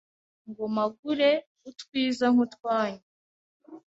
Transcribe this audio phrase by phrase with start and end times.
[0.49, 1.31] Ngo mpagure
[1.69, 3.05] utwiza nk'utwanyu